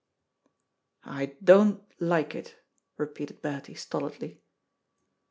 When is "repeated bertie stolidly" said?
2.97-4.41